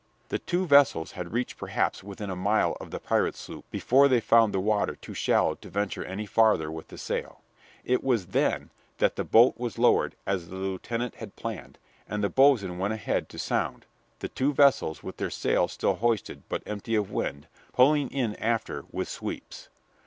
The 0.29 0.39
two 0.39 0.65
vessels 0.65 1.11
had 1.11 1.31
reached 1.31 1.57
perhaps 1.59 2.03
within 2.03 2.31
a 2.31 2.35
mile 2.35 2.75
of 2.81 2.89
the 2.89 2.99
pirate 2.99 3.35
sloop 3.35 3.69
before 3.69 4.07
they 4.07 4.19
found 4.19 4.51
the 4.51 4.59
water 4.59 4.95
too 4.95 5.13
shallow 5.13 5.53
to 5.53 5.69
venture 5.69 6.03
any 6.03 6.25
farther 6.25 6.71
with 6.71 6.87
the 6.87 6.97
sail. 6.97 7.41
It 7.85 8.03
was 8.03 8.25
then 8.33 8.71
that 8.97 9.15
the 9.15 9.23
boat 9.23 9.59
was 9.59 9.77
lowered 9.77 10.15
as 10.25 10.47
the 10.49 10.55
lieutenant 10.55 11.17
had 11.17 11.35
planned, 11.35 11.77
and 12.09 12.23
the 12.23 12.29
boatswain 12.29 12.79
went 12.79 12.95
ahead 12.95 13.29
to 13.29 13.37
sound, 13.37 13.85
the 14.21 14.27
two 14.27 14.51
vessels, 14.53 15.03
with 15.03 15.17
their 15.17 15.29
sails 15.29 15.71
still 15.73 15.93
hoisted 15.93 16.41
but 16.49 16.63
empty 16.65 16.95
of 16.95 17.11
wind, 17.11 17.47
pulling 17.71 18.09
in 18.09 18.35
after 18.37 18.85
with 18.91 19.07
sweeps. 19.07 19.69